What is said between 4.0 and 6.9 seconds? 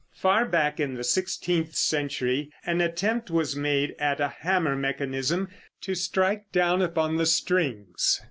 a hammer mechanism to strike down